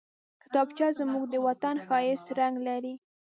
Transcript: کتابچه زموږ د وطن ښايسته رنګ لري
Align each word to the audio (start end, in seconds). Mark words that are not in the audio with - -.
کتابچه 0.43 0.87
زموږ 0.99 1.23
د 1.29 1.35
وطن 1.47 1.75
ښايسته 1.87 2.31
رنګ 2.39 2.55
لري 2.67 2.93